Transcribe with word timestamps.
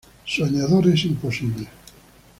Soñadores 0.35 0.99
imposibles. 1.11 1.69